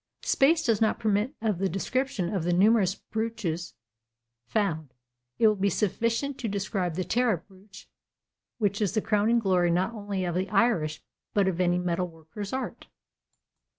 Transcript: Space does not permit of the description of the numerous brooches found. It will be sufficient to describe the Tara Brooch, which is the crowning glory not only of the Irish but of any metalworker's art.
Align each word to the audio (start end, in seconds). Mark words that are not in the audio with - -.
Space 0.23 0.65
does 0.65 0.81
not 0.81 0.97
permit 0.99 1.35
of 1.43 1.59
the 1.59 1.69
description 1.69 2.33
of 2.33 2.43
the 2.43 2.53
numerous 2.53 2.95
brooches 2.95 3.75
found. 4.47 4.95
It 5.37 5.47
will 5.47 5.53
be 5.55 5.69
sufficient 5.69 6.39
to 6.39 6.47
describe 6.47 6.95
the 6.95 7.03
Tara 7.03 7.37
Brooch, 7.37 7.87
which 8.57 8.81
is 8.81 8.93
the 8.95 9.01
crowning 9.01 9.37
glory 9.37 9.69
not 9.69 9.93
only 9.93 10.25
of 10.25 10.33
the 10.33 10.49
Irish 10.49 11.03
but 11.35 11.47
of 11.47 11.61
any 11.61 11.77
metalworker's 11.77 12.51
art. 12.51 12.87